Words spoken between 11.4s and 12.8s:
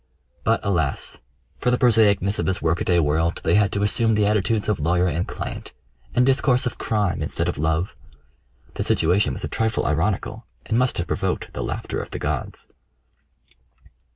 the laughter of the gods.